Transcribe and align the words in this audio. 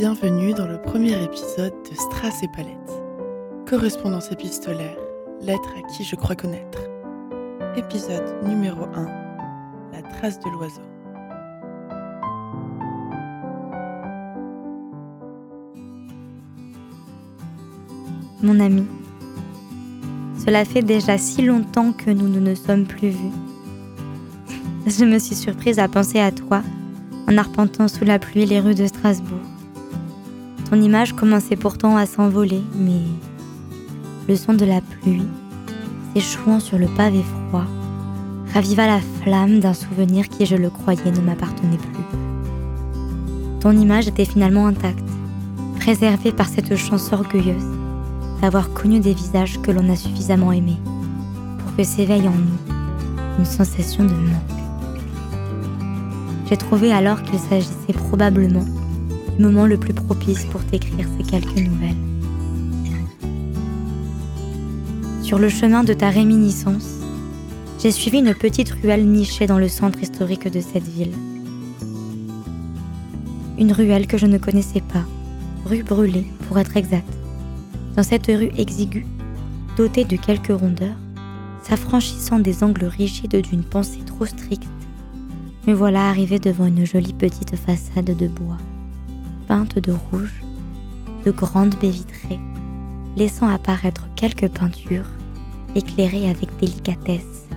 Bienvenue 0.00 0.54
dans 0.54 0.66
le 0.66 0.80
premier 0.80 1.22
épisode 1.22 1.74
de 1.90 1.94
Strass 1.94 2.42
et 2.42 2.48
Palette. 2.48 2.72
Correspondance 3.68 4.32
épistolaire, 4.32 4.96
lettre 5.42 5.68
à 5.76 5.86
qui 5.92 6.04
je 6.04 6.16
crois 6.16 6.34
connaître. 6.34 6.78
Épisode 7.76 8.24
numéro 8.42 8.84
1 8.94 9.04
La 9.92 10.00
trace 10.00 10.40
de 10.40 10.48
l'oiseau. 10.48 10.80
Mon 18.40 18.58
ami, 18.58 18.86
cela 20.42 20.64
fait 20.64 20.80
déjà 20.80 21.18
si 21.18 21.42
longtemps 21.42 21.92
que 21.92 22.10
nous 22.10 22.28
ne 22.28 22.40
nous 22.40 22.56
sommes 22.56 22.86
plus 22.86 23.10
vus. 23.10 23.34
Je 24.86 25.04
me 25.04 25.18
suis 25.18 25.36
surprise 25.36 25.78
à 25.78 25.88
penser 25.88 26.20
à 26.20 26.32
toi 26.32 26.62
en 27.28 27.36
arpentant 27.36 27.86
sous 27.86 28.06
la 28.06 28.18
pluie 28.18 28.46
les 28.46 28.60
rues 28.60 28.74
de 28.74 28.86
Strasbourg. 28.86 29.59
Ton 30.70 30.80
image 30.80 31.14
commençait 31.14 31.56
pourtant 31.56 31.96
à 31.96 32.06
s'envoler, 32.06 32.62
mais 32.78 33.02
le 34.28 34.36
son 34.36 34.54
de 34.54 34.64
la 34.64 34.80
pluie, 34.80 35.26
s'échouant 36.14 36.60
sur 36.60 36.78
le 36.78 36.86
pavé 36.86 37.24
froid, 37.24 37.64
raviva 38.54 38.86
la 38.86 39.00
flamme 39.00 39.58
d'un 39.58 39.74
souvenir 39.74 40.28
qui, 40.28 40.46
je 40.46 40.54
le 40.54 40.70
croyais, 40.70 41.10
ne 41.10 41.20
m'appartenait 41.20 41.76
plus. 41.76 42.04
Ton 43.58 43.72
image 43.72 44.06
était 44.06 44.24
finalement 44.24 44.68
intacte, 44.68 45.02
préservée 45.80 46.30
par 46.30 46.46
cette 46.46 46.76
chance 46.76 47.12
orgueilleuse 47.12 47.66
d'avoir 48.40 48.72
connu 48.72 49.00
des 49.00 49.12
visages 49.12 49.60
que 49.60 49.72
l'on 49.72 49.90
a 49.90 49.96
suffisamment 49.96 50.52
aimés 50.52 50.78
pour 51.58 51.74
que 51.74 51.82
s'éveille 51.82 52.28
en 52.28 52.30
nous 52.30 52.74
une 53.40 53.44
sensation 53.44 54.04
de 54.04 54.12
manque. 54.12 54.60
J'ai 56.48 56.56
trouvé 56.56 56.92
alors 56.92 57.22
qu'il 57.22 57.40
s'agissait 57.40 57.92
probablement 57.92 58.64
moment 59.40 59.66
le 59.66 59.76
plus 59.76 59.94
propice 59.94 60.44
pour 60.44 60.64
t'écrire 60.64 61.06
ces 61.16 61.24
quelques 61.24 61.58
nouvelles. 61.58 61.96
Sur 65.22 65.38
le 65.38 65.48
chemin 65.48 65.84
de 65.84 65.92
ta 65.92 66.10
réminiscence, 66.10 66.98
j'ai 67.80 67.90
suivi 67.90 68.18
une 68.18 68.34
petite 68.34 68.70
ruelle 68.70 69.06
nichée 69.06 69.46
dans 69.46 69.58
le 69.58 69.68
centre 69.68 70.02
historique 70.02 70.48
de 70.50 70.60
cette 70.60 70.86
ville. 70.86 71.14
Une 73.58 73.72
ruelle 73.72 74.06
que 74.06 74.18
je 74.18 74.26
ne 74.26 74.38
connaissais 74.38 74.82
pas, 74.82 75.04
rue 75.64 75.82
Brûlée 75.82 76.26
pour 76.46 76.58
être 76.58 76.76
exact. 76.76 77.12
Dans 77.96 78.02
cette 78.02 78.26
rue 78.26 78.50
exiguë, 78.58 79.06
dotée 79.76 80.04
de 80.04 80.16
quelques 80.16 80.58
rondeurs, 80.58 80.96
s'affranchissant 81.62 82.38
des 82.38 82.62
angles 82.62 82.86
rigides 82.86 83.40
d'une 83.40 83.64
pensée 83.64 84.00
trop 84.04 84.26
stricte, 84.26 84.68
me 85.66 85.72
voilà 85.72 86.08
arrivé 86.08 86.38
devant 86.38 86.66
une 86.66 86.84
jolie 86.84 87.12
petite 87.12 87.56
façade 87.56 88.16
de 88.16 88.26
bois 88.26 88.58
peinte 89.50 89.80
de 89.80 89.90
rouge, 89.90 90.44
de 91.26 91.32
grandes 91.32 91.74
baies 91.80 91.90
vitrées, 91.90 92.38
laissant 93.16 93.48
apparaître 93.48 94.06
quelques 94.14 94.48
peintures 94.48 95.10
éclairées 95.74 96.30
avec 96.30 96.56
délicatesse. 96.60 97.48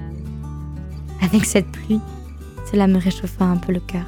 Avec 1.22 1.46
cette 1.46 1.68
pluie, 1.68 2.00
cela 2.72 2.88
me 2.88 2.98
réchauffa 2.98 3.46
un 3.46 3.58
peu 3.58 3.72
le 3.72 3.80
cœur. 3.80 4.08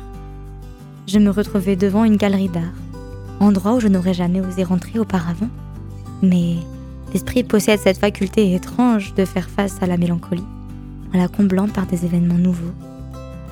Je 1.06 1.19
me 1.19 1.30
retrouvais 1.30 1.75
devant 1.75 2.06
une 2.06 2.16
galerie 2.16 2.50
d'art, 2.50 2.73
endroit 3.39 3.75
où 3.75 3.80
je 3.80 3.88
n'aurais 3.88 4.16
jamais 4.16 4.41
osé 4.41 4.63
rentrer 4.63 4.97
auparavant. 4.97 5.50
Mais 6.23 6.56
l'esprit 7.13 7.44
possède 7.44 7.80
cette 7.80 8.00
faculté 8.00 8.56
étrange 8.56 9.13
de 9.13 9.25
faire 9.25 9.47
face 9.47 9.78
à 9.83 9.86
la 9.86 9.97
mélancolie, 9.97 10.47
en 11.13 11.19
la 11.19 11.28
comblant 11.28 11.67
par 11.67 11.86
des 11.86 12.03
événements 12.03 12.33
nouveaux, 12.33 12.73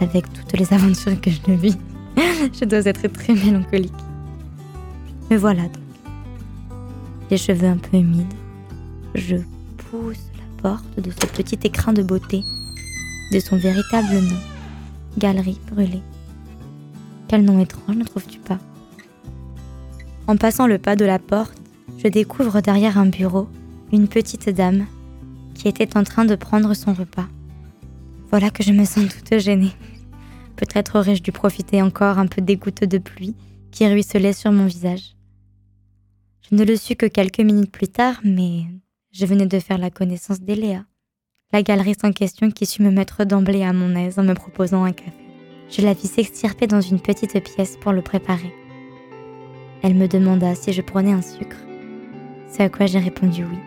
avec 0.01 0.25
toutes 0.33 0.59
les 0.59 0.73
aventures 0.73 1.21
que 1.21 1.29
je 1.29 1.51
vis. 1.51 1.77
je 2.17 2.65
dois 2.65 2.87
être 2.87 3.07
très 3.13 3.35
mélancolique. 3.35 3.93
Me 5.29 5.37
voilà 5.37 5.63
donc. 5.63 5.77
Les 7.31 7.37
cheveux 7.37 7.67
un 7.67 7.77
peu 7.77 7.97
humides, 7.97 8.33
je 9.15 9.37
pousse 9.77 10.29
la 10.37 10.61
porte 10.61 10.99
de 10.99 11.09
ce 11.09 11.25
petit 11.27 11.59
écrin 11.63 11.93
de 11.93 12.03
beauté, 12.03 12.43
de 13.31 13.39
son 13.39 13.57
véritable 13.57 14.13
nom, 14.13 14.39
Galerie 15.17 15.59
Brûlée. 15.71 16.03
Quel 17.27 17.43
nom 17.45 17.59
étrange, 17.59 17.95
ne 17.95 18.03
trouves-tu 18.03 18.39
pas? 18.39 18.59
En 20.27 20.37
passant 20.37 20.67
le 20.67 20.77
pas 20.77 20.95
de 20.95 21.05
la 21.05 21.19
porte, 21.19 21.57
je 21.97 22.07
découvre 22.07 22.61
derrière 22.61 22.97
un 22.97 23.07
bureau 23.07 23.47
une 23.91 24.07
petite 24.07 24.49
dame 24.49 24.85
qui 25.53 25.67
était 25.67 25.97
en 25.97 26.03
train 26.03 26.25
de 26.25 26.35
prendre 26.35 26.73
son 26.73 26.93
repas. 26.93 27.27
Voilà 28.29 28.49
que 28.49 28.63
je 28.63 28.71
me 28.71 28.85
sens 28.85 29.05
toute 29.07 29.39
gênée. 29.39 29.71
Peut-être 30.55 30.99
aurais-je 30.99 31.23
dû 31.23 31.31
profiter 31.31 31.81
encore 31.81 32.19
un 32.19 32.27
peu 32.27 32.41
des 32.41 32.57
gouttes 32.57 32.83
de 32.83 32.97
pluie 32.97 33.35
qui 33.73 33.87
ruisselaient 33.87 34.33
sur 34.33 34.51
mon 34.51 34.67
visage. 34.67 35.15
Je 36.49 36.55
ne 36.55 36.63
le 36.63 36.77
sus 36.77 36.95
que 36.95 37.07
quelques 37.07 37.39
minutes 37.39 37.71
plus 37.71 37.87
tard, 37.87 38.21
mais 38.23 38.65
je 39.11 39.25
venais 39.25 39.47
de 39.47 39.59
faire 39.59 39.79
la 39.79 39.89
connaissance 39.89 40.39
d'Eléa, 40.39 40.85
la 41.51 41.63
galeriste 41.63 42.05
en 42.05 42.11
question 42.11 42.51
qui 42.51 42.65
sut 42.65 42.83
me 42.83 42.91
mettre 42.91 43.25
d'emblée 43.25 43.63
à 43.63 43.73
mon 43.73 43.95
aise 43.95 44.19
en 44.19 44.23
me 44.23 44.33
proposant 44.33 44.83
un 44.83 44.91
café. 44.91 45.11
Je 45.69 45.81
la 45.81 45.93
vis 45.93 46.07
s'extirper 46.07 46.67
dans 46.67 46.81
une 46.81 46.99
petite 46.99 47.41
pièce 47.43 47.77
pour 47.81 47.93
le 47.93 48.03
préparer. 48.03 48.53
Elle 49.81 49.95
me 49.95 50.07
demanda 50.07 50.53
si 50.53 50.71
je 50.71 50.81
prenais 50.81 51.11
un 51.11 51.23
sucre, 51.23 51.57
ce 52.51 52.61
à 52.61 52.69
quoi 52.69 52.85
j'ai 52.85 52.99
répondu 52.99 53.43
oui. 53.43 53.57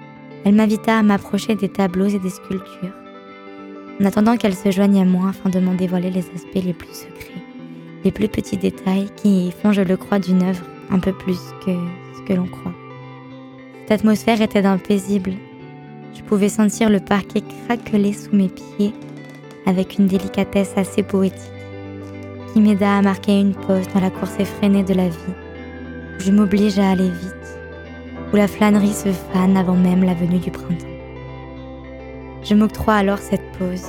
Elle 0.44 0.54
m'invita 0.54 0.96
à 0.96 1.02
m'approcher 1.02 1.56
des 1.56 1.68
tableaux 1.68 2.06
et 2.06 2.20
des 2.20 2.30
sculptures, 2.30 2.94
en 4.00 4.04
attendant 4.04 4.36
qu'elle 4.36 4.54
se 4.54 4.70
joigne 4.70 5.00
à 5.00 5.04
moi 5.04 5.30
afin 5.30 5.50
de 5.50 5.58
m'en 5.58 5.74
dévoiler 5.74 6.10
les 6.10 6.30
aspects 6.30 6.54
les 6.54 6.74
plus 6.74 6.94
secrets, 6.94 7.42
les 8.06 8.12
plus 8.12 8.28
petits 8.28 8.56
détails 8.56 9.08
qui 9.16 9.52
font, 9.60 9.72
je 9.72 9.82
le 9.82 9.96
crois, 9.96 10.20
d'une 10.20 10.44
œuvre 10.44 10.64
un 10.90 11.00
peu 11.00 11.12
plus 11.12 11.40
que 11.64 11.72
que 12.26 12.32
l'on 12.32 12.46
croit. 12.46 12.72
Cette 13.82 14.00
atmosphère 14.00 14.40
était 14.40 14.62
d'un 14.62 14.78
paisible. 14.78 15.32
Je 16.14 16.22
pouvais 16.22 16.48
sentir 16.48 16.88
le 16.88 17.00
parquet 17.00 17.42
craqueler 17.66 18.12
sous 18.12 18.34
mes 18.34 18.48
pieds 18.48 18.94
avec 19.66 19.98
une 19.98 20.06
délicatesse 20.06 20.72
assez 20.76 21.02
poétique 21.02 21.40
qui 22.52 22.60
m'aida 22.60 22.98
à 22.98 23.02
marquer 23.02 23.40
une 23.40 23.54
pause 23.54 23.88
dans 23.92 24.00
la 24.00 24.10
course 24.10 24.38
effrénée 24.38 24.84
de 24.84 24.94
la 24.94 25.08
vie, 25.08 25.34
je 26.20 26.30
m'oblige 26.30 26.78
à 26.78 26.90
aller 26.90 27.10
vite, 27.10 27.58
où 28.32 28.36
la 28.36 28.46
flânerie 28.46 28.94
se 28.94 29.10
fane 29.10 29.56
avant 29.56 29.74
même 29.74 30.04
la 30.04 30.14
venue 30.14 30.38
du 30.38 30.50
printemps. 30.50 30.86
Je 32.44 32.54
m'octroie 32.54 32.94
alors 32.94 33.18
cette 33.18 33.52
pause, 33.58 33.88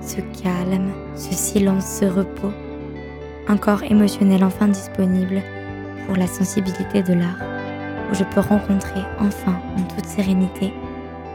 ce 0.00 0.20
calme, 0.42 0.92
ce 1.16 1.34
silence, 1.34 1.98
ce 2.00 2.06
repos, 2.06 2.52
un 3.48 3.56
corps 3.56 3.82
émotionnel 3.82 4.44
enfin 4.44 4.68
disponible 4.68 5.42
pour 6.06 6.16
la 6.16 6.26
sensibilité 6.26 7.02
de 7.02 7.14
l'art 7.14 7.42
où 8.10 8.14
je 8.14 8.24
peux 8.24 8.40
rencontrer 8.40 9.00
enfin 9.18 9.58
en 9.76 9.82
toute 9.94 10.04
sérénité 10.04 10.72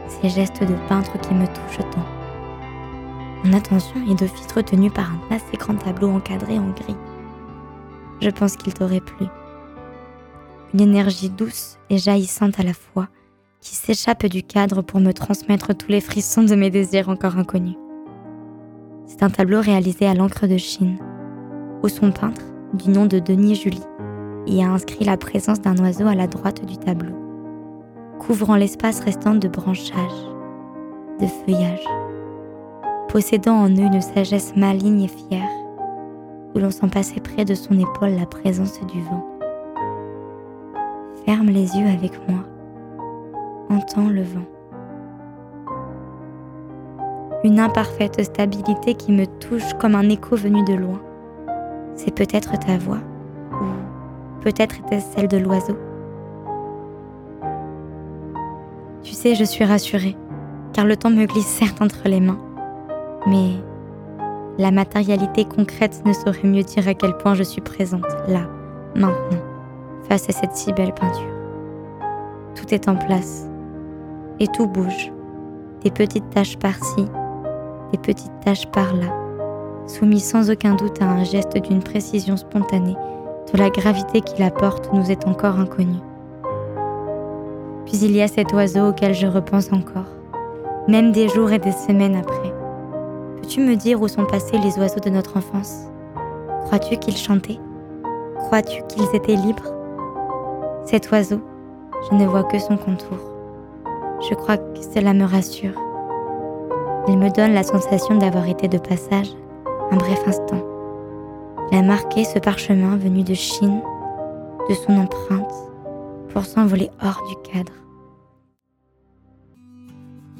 ces 0.08 0.28
gestes 0.28 0.62
de 0.62 0.74
peintre 0.88 1.18
qui 1.20 1.34
me 1.34 1.46
touchent 1.46 1.90
tant. 1.90 2.06
Mon 3.44 3.52
attention 3.52 3.96
est 4.08 4.18
d'office 4.18 4.52
retenue 4.52 4.90
par 4.90 5.10
un 5.10 5.34
assez 5.34 5.56
grand 5.56 5.74
tableau 5.74 6.08
encadré 6.08 6.58
en 6.58 6.70
gris. 6.70 6.96
Je 8.20 8.30
pense 8.30 8.56
qu'il 8.56 8.74
t'aurait 8.74 9.00
plu. 9.00 9.26
Une 10.72 10.80
énergie 10.80 11.30
douce 11.30 11.78
et 11.90 11.98
jaillissante 11.98 12.58
à 12.58 12.62
la 12.62 12.74
fois 12.74 13.08
qui 13.60 13.74
s'échappe 13.74 14.26
du 14.26 14.42
cadre 14.42 14.82
pour 14.82 15.00
me 15.00 15.12
transmettre 15.12 15.74
tous 15.74 15.88
les 15.88 16.00
frissons 16.00 16.42
de 16.42 16.54
mes 16.54 16.70
désirs 16.70 17.08
encore 17.08 17.38
inconnus. 17.38 17.76
C'est 19.06 19.22
un 19.22 19.30
tableau 19.30 19.60
réalisé 19.60 20.06
à 20.06 20.14
l'encre 20.14 20.46
de 20.46 20.56
Chine, 20.56 20.98
où 21.84 21.88
son 21.88 22.10
peintre, 22.10 22.40
du 22.72 22.88
nom 22.88 23.04
de 23.04 23.18
Denis 23.18 23.56
Julie, 23.56 23.84
et 24.46 24.64
a 24.64 24.70
inscrit 24.70 25.04
la 25.04 25.18
présence 25.18 25.60
d'un 25.60 25.76
oiseau 25.76 26.06
à 26.06 26.14
la 26.14 26.26
droite 26.26 26.64
du 26.64 26.78
tableau, 26.78 27.14
couvrant 28.18 28.56
l'espace 28.56 29.00
restant 29.00 29.34
de 29.34 29.48
branchages, 29.48 30.28
de 31.20 31.26
feuillages, 31.26 31.86
possédant 33.08 33.56
en 33.56 33.68
eux 33.68 33.84
une 33.92 34.00
sagesse 34.00 34.56
maligne 34.56 35.02
et 35.02 35.08
fière, 35.08 35.50
où 36.54 36.58
l'on 36.58 36.70
sent 36.70 36.88
passer 36.88 37.20
près 37.20 37.44
de 37.44 37.54
son 37.54 37.74
épaule 37.74 38.16
la 38.18 38.26
présence 38.26 38.80
du 38.86 39.02
vent. 39.02 39.26
Ferme 41.26 41.48
les 41.48 41.76
yeux 41.76 41.88
avec 41.88 42.12
moi, 42.28 42.44
entends 43.68 44.08
le 44.08 44.22
vent. 44.22 44.46
Une 47.44 47.60
imparfaite 47.60 48.24
stabilité 48.24 48.94
qui 48.94 49.12
me 49.12 49.26
touche 49.26 49.74
comme 49.78 49.94
un 49.94 50.08
écho 50.08 50.34
venu 50.34 50.64
de 50.64 50.72
loin. 50.72 51.00
C'est 51.96 52.14
peut-être 52.14 52.58
ta 52.58 52.78
voix 52.78 53.00
Peut-être 54.44 54.76
était-ce 54.80 55.14
celle 55.14 55.28
de 55.28 55.38
l'oiseau. 55.38 55.78
Tu 59.02 59.14
sais, 59.14 59.34
je 59.34 59.44
suis 59.44 59.64
rassurée, 59.64 60.16
car 60.74 60.84
le 60.84 60.98
temps 60.98 61.08
me 61.08 61.24
glisse 61.24 61.46
certes 61.46 61.80
entre 61.80 62.02
les 62.06 62.20
mains. 62.20 62.38
Mais 63.26 63.52
la 64.58 64.70
matérialité 64.70 65.46
concrète 65.46 66.02
ne 66.04 66.12
saurait 66.12 66.46
mieux 66.46 66.62
dire 66.62 66.86
à 66.86 66.92
quel 66.92 67.16
point 67.16 67.32
je 67.32 67.42
suis 67.42 67.62
présente, 67.62 68.06
là, 68.28 68.42
maintenant, 68.94 69.42
face 70.10 70.28
à 70.28 70.32
cette 70.32 70.54
si 70.54 70.74
belle 70.74 70.92
peinture. 70.92 71.32
Tout 72.54 72.74
est 72.74 72.86
en 72.86 72.96
place, 72.96 73.48
et 74.40 74.46
tout 74.48 74.66
bouge. 74.66 75.10
Des 75.82 75.90
petites 75.90 76.28
taches 76.30 76.58
par-ci, 76.58 77.06
des 77.92 77.98
petites 77.98 78.40
taches 78.44 78.66
par-là, 78.66 79.23
soumis 79.86 80.20
sans 80.20 80.50
aucun 80.50 80.74
doute 80.74 81.00
à 81.02 81.06
un 81.06 81.24
geste 81.24 81.56
d'une 81.58 81.82
précision 81.82 82.36
spontanée 82.36 82.96
de 83.52 83.58
la 83.58 83.70
gravité 83.70 84.20
qu'il 84.20 84.42
apporte 84.42 84.92
nous 84.92 85.10
est 85.10 85.26
encore 85.26 85.58
inconnu. 85.58 85.96
Puis 87.86 87.98
il 87.98 88.12
y 88.12 88.22
a 88.22 88.28
cet 88.28 88.52
oiseau 88.52 88.88
auquel 88.88 89.14
je 89.14 89.26
repense 89.26 89.72
encore, 89.72 90.08
même 90.88 91.12
des 91.12 91.28
jours 91.28 91.52
et 91.52 91.58
des 91.58 91.72
semaines 91.72 92.16
après. 92.16 92.52
Peux-tu 93.36 93.60
me 93.60 93.76
dire 93.76 94.00
où 94.00 94.08
sont 94.08 94.24
passés 94.24 94.58
les 94.58 94.78
oiseaux 94.78 95.00
de 95.00 95.10
notre 95.10 95.36
enfance? 95.36 95.84
Crois-tu 96.66 96.96
qu'ils 96.96 97.16
chantaient? 97.16 97.60
Crois-tu 98.46 98.82
qu'ils 98.88 99.14
étaient 99.14 99.36
libres? 99.36 99.72
Cet 100.86 101.10
oiseau, 101.10 101.40
je 102.10 102.16
ne 102.16 102.26
vois 102.26 102.44
que 102.44 102.58
son 102.58 102.76
contour. 102.76 103.18
Je 104.28 104.34
crois 104.34 104.56
que 104.56 104.82
cela 104.94 105.12
me 105.12 105.24
rassure. 105.24 105.78
Il 107.06 107.18
me 107.18 107.30
donne 107.30 107.52
la 107.52 107.62
sensation 107.62 108.16
d'avoir 108.16 108.48
été 108.48 108.66
de 108.66 108.78
passage 108.78 109.34
un 109.90 109.96
bref 109.96 110.20
instant. 110.26 110.62
Il 111.70 111.78
a 111.78 111.82
marqué 111.82 112.24
ce 112.24 112.38
parchemin 112.38 112.96
venu 112.96 113.22
de 113.22 113.34
Chine, 113.34 113.80
de 114.68 114.74
son 114.74 114.96
empreinte, 114.96 115.52
pour 116.32 116.44
s'envoler 116.44 116.90
hors 117.02 117.22
du 117.28 117.50
cadre. 117.50 117.72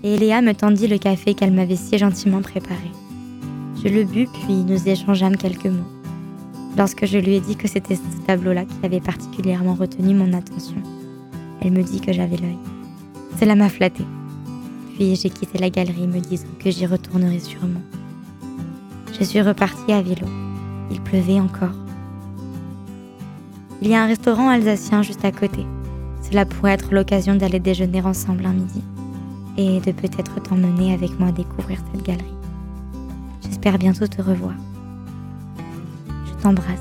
Et 0.03 0.19
Léa 0.19 0.43
me 0.43 0.53
tendit 0.53 0.87
le 0.87 0.99
café 0.99 1.35
qu'elle 1.35 1.53
m'avait 1.53 1.77
si 1.77 1.97
gentiment 1.99 2.43
préparé. 2.43 2.91
Je 3.83 3.89
le 3.89 4.05
bus 4.05 4.29
puis 4.33 4.55
nous 4.55 4.89
échangeâmes 4.89 5.37
quelques 5.37 5.67
mots. 5.67 5.91
Lorsque 6.77 7.07
je 7.07 7.19
lui 7.19 7.37
ai 7.37 7.41
dit 7.41 7.57
que 7.57 7.69
c'était 7.69 7.97
ce 7.97 8.27
tableau-là 8.27 8.65
qui 8.65 8.85
avait 8.85 9.01
particulièrement 9.01 9.75
retenu 9.75 10.15
mon 10.15 10.33
attention, 10.33 10.83
elle 11.61 11.73
me 11.73 11.83
dit 11.83 12.01
que 12.01 12.13
j'avais 12.13 12.37
l'œil. 12.37 12.59
Cela 13.39 13.55
m'a 13.55 13.69
flatté. 13.69 14.05
Puis 14.95 15.17
j'ai 15.17 15.31
quitté 15.31 15.59
la 15.59 15.71
galerie 15.71 16.07
me 16.07 16.21
disant 16.21 16.49
que 16.59 16.71
j'y 16.71 16.87
retournerai 16.87 17.41
sûrement. 17.41 17.81
Je 19.19 19.25
suis 19.25 19.41
repartie 19.41 19.93
à 19.93 20.03
vélo. 20.03 20.27
Il 20.91 21.01
pleuvait 21.01 21.41
encore. 21.41 21.75
Il 23.81 23.89
y 23.89 23.95
a 23.95 24.03
un 24.03 24.07
restaurant 24.07 24.49
alsacien 24.49 25.03
juste 25.03 25.25
à 25.25 25.31
côté. 25.31 25.67
Cela 26.23 26.45
pourrait 26.47 26.73
être 26.73 26.93
l'occasion 26.93 27.35
d'aller 27.35 27.61
déjeuner 27.61 28.03
ensemble 28.03 28.47
un 28.47 28.53
midi 28.53 28.83
et 29.57 29.81
de 29.81 29.93
peut-être 29.93 30.43
t'emmener 30.43 30.93
avec 30.95 31.19
moi 31.21 31.31
découvrir 31.31 31.79
cette 31.93 32.03
galerie. 32.03 32.35
J'espère 33.43 33.79
bientôt 33.79 34.07
te 34.07 34.21
revoir. 34.21 34.55
Je 36.27 36.43
t'embrasse. 36.43 36.81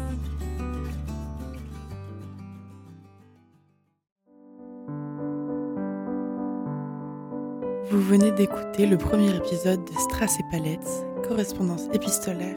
Vous 7.91 8.01
venez 8.01 8.31
d'écouter 8.31 8.87
le 8.87 8.97
premier 8.97 9.35
épisode 9.35 9.85
de 9.85 9.99
Strass 9.99 10.39
et 10.39 10.43
Palettes, 10.49 11.05
correspondance 11.27 11.87
épistolaire, 11.93 12.55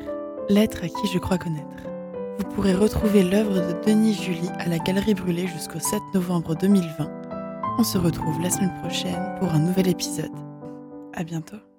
lettre 0.48 0.84
à 0.84 0.88
qui 0.88 1.06
je 1.12 1.18
crois 1.18 1.38
connaître. 1.38 1.66
Vous 2.38 2.44
pourrez 2.54 2.74
retrouver 2.74 3.22
l'œuvre 3.22 3.54
de 3.54 3.84
Denis 3.86 4.14
Julie 4.14 4.50
à 4.58 4.68
la 4.68 4.78
Galerie 4.78 5.14
Brûlée 5.14 5.46
jusqu'au 5.46 5.78
7 5.78 6.00
novembre 6.14 6.54
2020. 6.54 7.08
On 7.78 7.84
se 7.84 7.98
retrouve 7.98 8.40
la 8.42 8.50
semaine 8.50 8.74
prochaine 8.80 9.34
pour 9.38 9.50
un 9.50 9.60
nouvel 9.60 9.88
épisode. 9.88 10.32
À 11.14 11.24
bientôt. 11.24 11.75